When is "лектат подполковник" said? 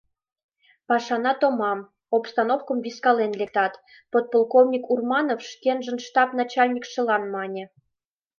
3.39-4.83